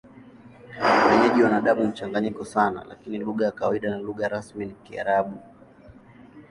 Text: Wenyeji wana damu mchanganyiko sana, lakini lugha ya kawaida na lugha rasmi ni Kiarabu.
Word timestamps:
Wenyeji 1.07 1.43
wana 1.43 1.61
damu 1.61 1.87
mchanganyiko 1.87 2.45
sana, 2.45 2.83
lakini 2.83 3.17
lugha 3.17 3.45
ya 3.45 3.51
kawaida 3.51 3.89
na 3.89 3.97
lugha 3.97 4.27
rasmi 4.27 4.65
ni 4.65 4.73
Kiarabu. 4.73 5.39